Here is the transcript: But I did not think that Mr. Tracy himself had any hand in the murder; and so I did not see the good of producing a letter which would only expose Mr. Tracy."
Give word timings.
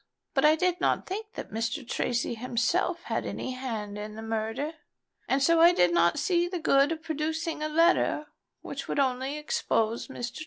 But 0.33 0.45
I 0.45 0.55
did 0.55 0.81
not 0.81 1.05
think 1.05 1.33
that 1.33 1.51
Mr. 1.51 1.87
Tracy 1.87 2.33
himself 2.33 3.03
had 3.03 3.23
any 3.23 3.51
hand 3.51 3.99
in 3.99 4.15
the 4.15 4.23
murder; 4.23 4.73
and 5.27 5.43
so 5.43 5.61
I 5.61 5.73
did 5.73 5.93
not 5.93 6.17
see 6.17 6.47
the 6.47 6.57
good 6.57 6.91
of 6.91 7.03
producing 7.03 7.61
a 7.61 7.69
letter 7.69 8.25
which 8.63 8.87
would 8.87 8.97
only 8.99 9.37
expose 9.37 10.07
Mr. 10.07 10.09
Tracy." 10.33 10.39